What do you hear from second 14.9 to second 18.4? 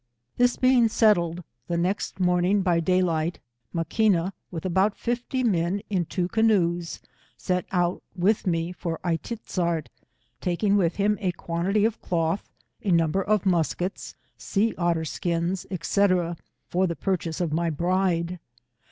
166 skins, &c. for the purchase of my bride.